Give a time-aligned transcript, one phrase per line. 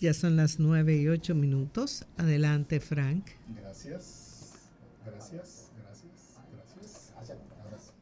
[0.00, 2.06] Ya son las nueve y ocho minutos.
[2.16, 3.26] Adelante, Frank.
[3.60, 4.54] Gracias.
[5.04, 5.70] Gracias.
[5.78, 7.00] Gracias.
[7.64, 7.92] Gracias.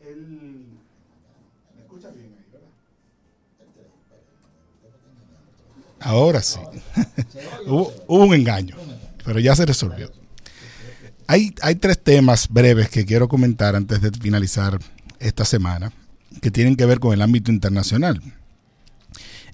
[0.00, 0.16] El...
[1.76, 2.68] ¿Me escucha bien ahí, verdad?
[6.00, 6.58] Ahora sí.
[7.66, 8.76] hubo, hubo, un engaño,
[9.24, 10.10] pero ya se resolvió.
[11.28, 14.80] Hay, hay tres temas breves que quiero comentar antes de finalizar
[15.20, 15.92] esta semana
[16.42, 18.20] que tienen que ver con el ámbito internacional.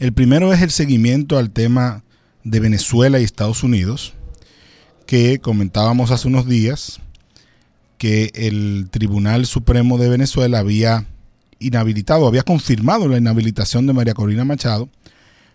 [0.03, 2.03] El primero es el seguimiento al tema
[2.43, 4.14] de Venezuela y Estados Unidos,
[5.07, 6.99] que comentábamos hace unos días
[7.99, 11.07] que el Tribunal Supremo de Venezuela había
[11.61, 14.89] inhabilitado, había confirmado la inhabilitación de María Corina Machado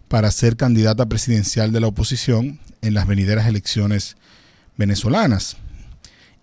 [0.08, 4.16] para ser candidata presidencial de la oposición en las venideras elecciones
[4.78, 5.58] venezolanas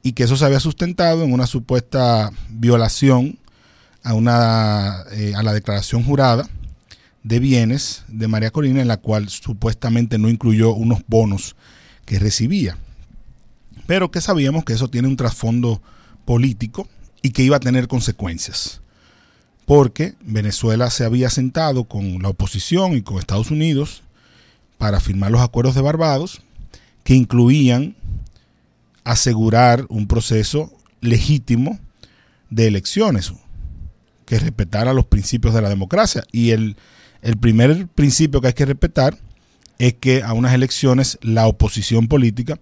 [0.03, 3.39] y que eso se había sustentado en una supuesta violación
[4.03, 6.47] a, una, eh, a la declaración jurada
[7.25, 11.57] de bienes de María Corina en la cual supuestamente no incluyó unos bonos
[12.05, 12.77] que recibía.
[13.87, 15.83] Pero que sabíamos que eso tiene un trasfondo
[16.25, 16.87] político
[17.23, 18.83] y que iba a tener consecuencias.
[19.67, 24.03] Porque Venezuela se había sentado con la oposición y con Estados Unidos
[24.77, 26.43] para firmar los acuerdos de Barbados
[27.03, 27.97] que incluían
[29.05, 31.79] asegurar un proceso legítimo
[32.51, 33.33] de elecciones
[34.27, 36.25] que respetara los principios de la democracia.
[36.33, 36.77] Y el,
[37.25, 39.17] el primer principio que hay que respetar
[39.79, 42.61] es que a unas elecciones la oposición política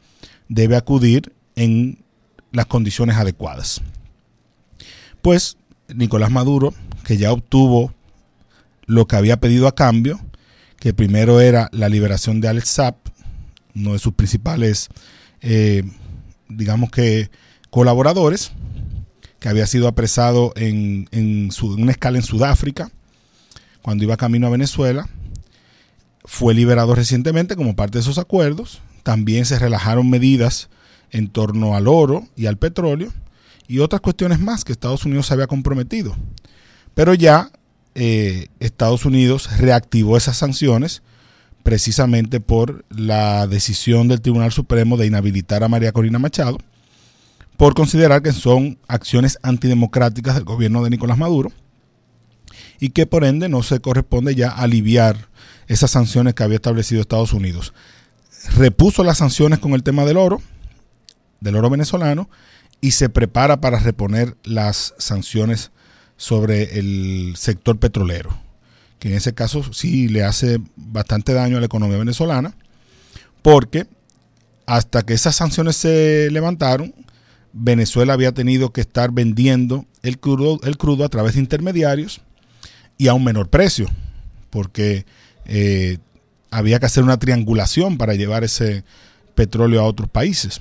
[0.49, 1.99] debe acudir en
[2.53, 3.83] las condiciones adecuadas.
[5.21, 5.57] Pues
[5.93, 6.73] Nicolás Maduro,
[7.05, 7.93] que ya obtuvo
[8.87, 10.21] lo que había pedido a cambio,
[10.79, 12.97] que primero era la liberación de Alex Zapp,
[13.75, 14.91] uno de sus principales,
[15.41, 15.83] eh,
[16.49, 17.31] digamos que,
[17.71, 18.53] colaboradores,
[19.41, 22.93] que había sido apresado en, en, en una escala en Sudáfrica,
[23.83, 25.09] cuando iba camino a Venezuela.
[26.25, 28.81] Fue liberado recientemente como parte de esos acuerdos.
[29.03, 30.69] También se relajaron medidas
[31.11, 33.13] en torno al oro y al petróleo
[33.69, 36.17] y otras cuestiones más que Estados Unidos se había comprometido.
[36.95, 37.51] Pero ya
[37.95, 41.03] eh, Estados Unidos reactivó esas sanciones
[41.63, 46.59] precisamente por la decisión del Tribunal Supremo de inhabilitar a María Corina Machado
[47.57, 51.53] por considerar que son acciones antidemocráticas del gobierno de Nicolás Maduro
[52.81, 55.29] y que por ende no se corresponde ya aliviar
[55.69, 57.73] esas sanciones que había establecido Estados Unidos.
[58.57, 60.43] Repuso las sanciones con el tema del oro,
[61.41, 62.29] del oro venezolano,
[62.81, 65.71] y se prepara para reponer las sanciones
[66.17, 68.37] sobre el sector petrolero,
[68.99, 72.55] que en ese caso sí le hace bastante daño a la economía venezolana,
[73.41, 73.87] porque
[74.67, 76.95] hasta que esas sanciones se levantaron,
[77.53, 82.23] Venezuela había tenido que estar vendiendo el crudo, el crudo a través de intermediarios
[82.99, 83.89] y a un menor precio,
[84.51, 85.07] porque
[85.47, 85.99] eh,
[86.51, 88.85] había que hacer una triangulación para llevar ese
[89.35, 90.61] petróleo a otros países.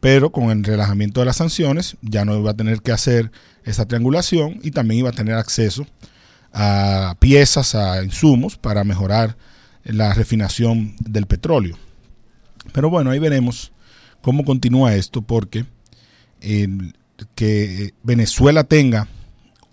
[0.00, 3.30] Pero con el relajamiento de las sanciones ya no iba a tener que hacer
[3.64, 5.86] esa triangulación y también iba a tener acceso
[6.52, 9.36] a piezas, a insumos para mejorar
[9.84, 11.76] la refinación del petróleo.
[12.72, 13.72] Pero bueno, ahí veremos
[14.20, 15.64] cómo continúa esto, porque
[17.34, 19.08] que Venezuela tenga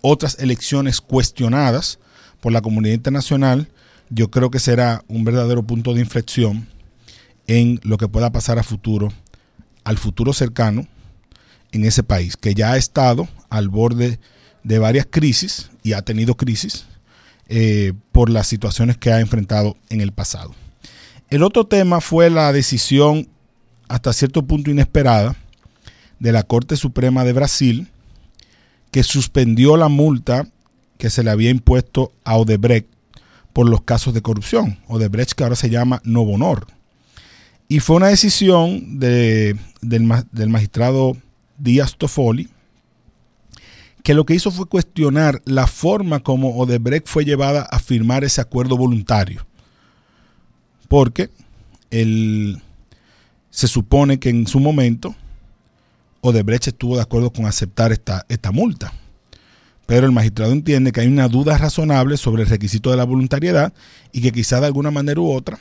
[0.02, 1.98] otras elecciones cuestionadas
[2.40, 3.68] por la comunidad internacional,
[4.08, 6.66] yo creo que será un verdadero punto de inflexión
[7.46, 9.12] en lo que pueda pasar a futuro,
[9.84, 10.86] al futuro cercano
[11.72, 14.18] en ese país, que ya ha estado al borde
[14.62, 16.86] de varias crisis y ha tenido crisis
[17.48, 20.54] eh, por las situaciones que ha enfrentado en el pasado.
[21.30, 23.28] El otro tema fue la decisión
[23.88, 25.36] hasta cierto punto inesperada
[26.18, 27.88] de la Corte Suprema de Brasil
[28.90, 30.48] que suspendió la multa
[30.98, 32.88] que se le había impuesto a Odebrecht
[33.52, 34.78] por los casos de corrupción.
[34.86, 36.66] Odebrecht que ahora se llama Novonor.
[37.68, 41.16] Y fue una decisión de, del, magistrado
[41.58, 42.48] Díaz Toffoli
[44.02, 48.40] que lo que hizo fue cuestionar la forma como Odebrecht fue llevada a firmar ese
[48.40, 49.46] acuerdo voluntario.
[50.88, 51.30] Porque
[53.50, 55.14] se supone que en su momento
[56.20, 58.92] Odebrecht estuvo de acuerdo con aceptar esta, esta multa.
[59.86, 63.72] Pero el magistrado entiende que hay una duda razonable sobre el requisito de la voluntariedad
[64.12, 65.58] y que quizá de alguna manera u otra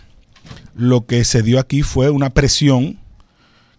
[0.76, 3.00] lo que se dio aquí fue una presión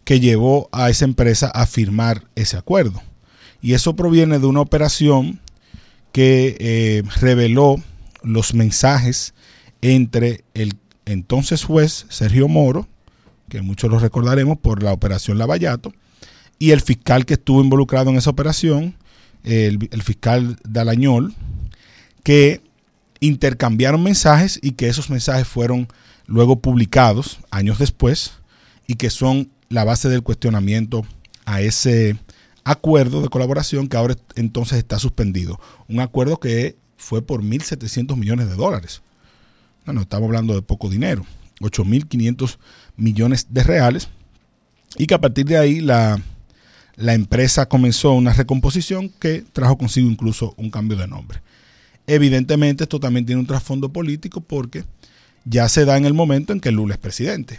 [0.05, 3.03] que llevó a esa empresa a firmar ese acuerdo.
[3.63, 5.41] Y eso proviene de una operación
[6.13, 7.77] que eh, reveló
[8.23, 9.35] los mensajes
[9.83, 10.75] entre el
[11.07, 12.89] entonces juez Sergio Moro,
[13.49, 15.93] que muchos lo recordaremos por la operación Lavallato,
[16.61, 18.95] y el fiscal que estuvo involucrado en esa operación,
[19.45, 21.35] el, fiscal Dalañol,
[22.23, 22.61] que
[23.19, 25.89] intercambiaron mensajes y que esos mensajes fueron
[26.27, 28.35] luego publicados años después
[28.87, 31.07] y que son la base del cuestionamiento
[31.47, 32.19] a ese
[32.63, 35.59] acuerdo de colaboración que ahora entonces está suspendido.
[35.89, 39.01] Un acuerdo que fue por 1.700 millones de dólares.
[39.87, 41.25] Bueno, estamos hablando de poco dinero,
[41.61, 42.59] 8.500
[42.99, 44.11] millones de reales,
[44.99, 46.21] y que a partir de ahí la,
[47.01, 51.41] la empresa comenzó una recomposición que trajo consigo incluso un cambio de nombre.
[52.07, 54.85] Evidentemente esto también tiene un trasfondo político porque
[55.47, 57.59] ya se da en el momento en que Lula es presidente.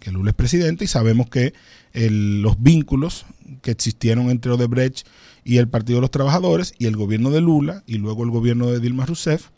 [0.00, 1.54] Que Lula es presidente y sabemos que
[1.94, 3.24] los vínculos
[3.62, 5.06] que existieron entre Odebrecht
[5.42, 8.70] y el Partido de los Trabajadores y el gobierno de Lula y luego el gobierno
[8.70, 9.48] de Dilma Rousseff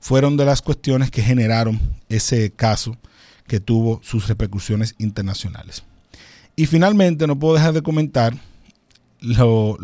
[0.00, 1.78] fueron de las cuestiones que generaron
[2.08, 2.96] ese caso
[3.46, 5.84] que tuvo sus repercusiones internacionales.
[6.58, 8.34] Y finalmente no puedo dejar de comentar
[9.20, 9.78] lo,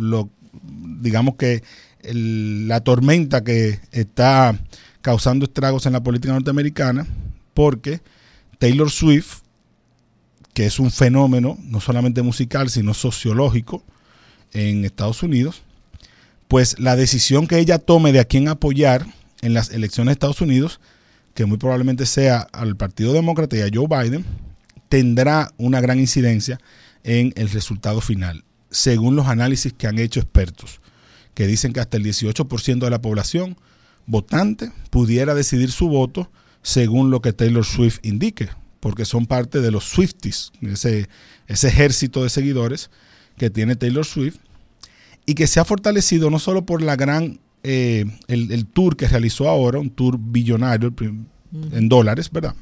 [1.00, 1.62] digamos que
[2.02, 4.58] la tormenta que está
[5.00, 7.06] causando estragos en la política norteamericana,
[7.54, 8.00] porque
[8.58, 9.42] Taylor Swift,
[10.52, 13.84] que es un fenómeno no solamente musical, sino sociológico
[14.52, 15.62] en Estados Unidos,
[16.48, 19.06] pues la decisión que ella tome de a quién apoyar
[19.42, 20.80] en las elecciones de Estados Unidos,
[21.34, 24.24] que muy probablemente sea al Partido Demócrata y a Joe Biden,
[24.94, 26.60] tendrá una gran incidencia
[27.02, 30.80] en el resultado final, según los análisis que han hecho expertos
[31.34, 33.56] que dicen que hasta el 18% de la población
[34.06, 36.30] votante pudiera decidir su voto
[36.62, 41.08] según lo que Taylor Swift indique, porque son parte de los Swifties, ese,
[41.48, 42.88] ese ejército de seguidores
[43.36, 44.36] que tiene Taylor Swift,
[45.26, 49.48] y que se ha fortalecido no solo por la gran, eh, el, tour que realizó
[49.48, 50.94] ahora, un tour billonario
[51.72, 52.54] en dólares, ¿verdad?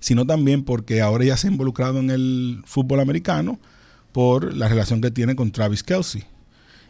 [0.00, 3.58] Sino también porque ahora ya se ha involucrado en el fútbol americano
[4.12, 6.24] por la relación que tiene con Travis Kelsey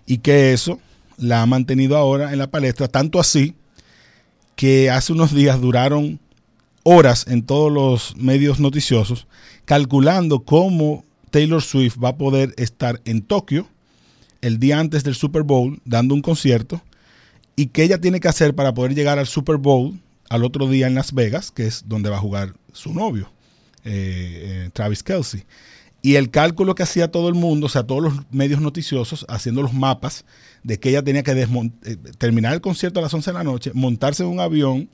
[0.06, 0.80] y que eso
[1.16, 3.54] la ha mantenido ahora en la palestra, tanto así
[4.56, 6.18] que hace unos días duraron
[6.82, 9.26] horas en todos los medios noticiosos
[9.64, 13.68] calculando cómo Taylor Swift va a poder estar en Tokio
[14.40, 16.82] el día antes del Super Bowl dando un concierto
[17.54, 19.98] y qué ella tiene que hacer para poder llegar al Super Bowl
[20.32, 23.30] al otro día en Las Vegas, que es donde va a jugar su novio,
[23.84, 25.44] eh, eh, Travis Kelsey.
[26.00, 29.60] Y el cálculo que hacía todo el mundo, o sea, todos los medios noticiosos, haciendo
[29.60, 30.24] los mapas
[30.62, 33.72] de que ella tenía que eh, terminar el concierto a las 11 de la noche,
[33.74, 34.88] montarse en un avión,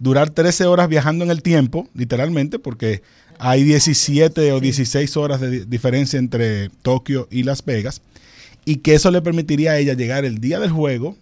[0.00, 3.02] durar 13 horas viajando en el tiempo, literalmente, porque
[3.38, 8.02] hay 17 o 16 horas de diferencia entre Tokio y Las Vegas,
[8.64, 11.16] y que eso le permitiría a ella llegar el día del juego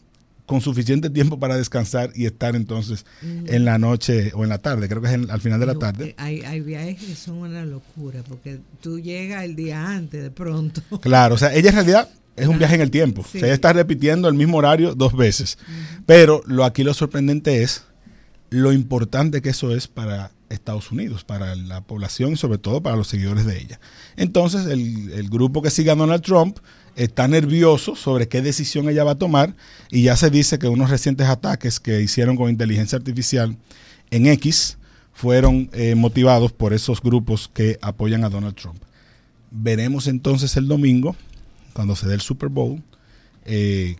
[0.46, 3.44] con suficiente tiempo para descansar y estar entonces mm.
[3.48, 6.08] en la noche o en la tarde, creo que es al final de la tarde.
[6.08, 10.30] Eh, hay, hay viajes que son una locura, porque tú llegas el día antes de
[10.30, 10.82] pronto.
[11.00, 13.22] Claro, o sea, ella en realidad es un viaje en el tiempo.
[13.22, 15.58] O sea, ella está repitiendo el mismo horario dos veces.
[16.06, 17.84] Pero lo aquí lo sorprendente es
[18.52, 22.96] lo importante que eso es para Estados Unidos, para la población y sobre todo para
[22.96, 23.80] los seguidores de ella.
[24.16, 26.58] Entonces, el, grupo que sigue a Donald Trump
[26.94, 29.56] está nervioso sobre qué decisión ella va a tomar
[29.90, 33.56] y ya se dice que unos recientes ataques que hicieron con inteligencia artificial
[34.10, 34.76] en X
[35.14, 38.82] fueron eh, motivados por esos grupos que apoyan a Donald Trump.
[39.50, 41.16] Veremos entonces el domingo,
[41.72, 42.82] cuando se dé el Super Bowl,
[43.46, 43.96] eh,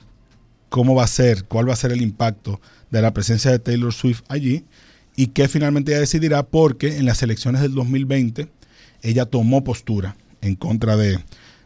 [0.72, 2.60] cómo va a ser, cuál va a ser el impacto
[2.90, 4.64] de la presencia de Taylor Swift allí
[5.14, 8.48] y qué finalmente ella decidirá porque en las elecciones del 2020
[9.02, 11.18] ella tomó postura en contra de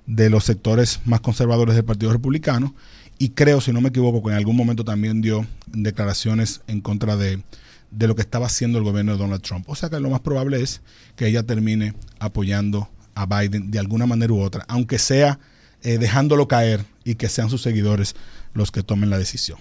[0.06, 2.74] de los sectores más conservadores del Partido Republicano
[3.18, 7.16] y creo, si no me equivoco, que en algún momento también dio declaraciones en contra
[7.16, 7.42] de,
[7.90, 9.68] lo que estaba haciendo el gobierno de Donald Trump.
[9.68, 10.82] O sea que lo más probable es
[11.16, 15.38] que ella termine apoyando a Biden de alguna manera u otra, aunque sea
[15.82, 18.14] eh, dejándolo caer y que sean sus seguidores
[18.56, 19.58] los que tomen la decisión.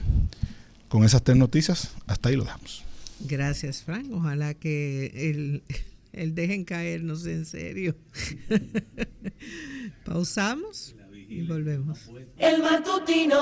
[0.88, 2.84] Con esas tres noticias, hasta ahí lo dejamos.
[3.20, 4.08] Gracias, Frank.
[4.12, 5.64] Ojalá que el
[6.14, 7.96] el dejen caer, no sé, en serio.
[10.06, 10.96] Pausamos
[11.28, 12.00] y volvemos.
[12.38, 13.34] El matutino.